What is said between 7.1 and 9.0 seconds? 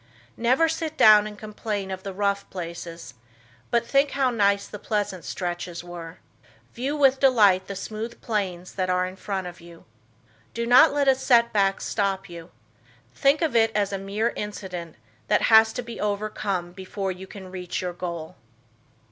delight the smooth plains that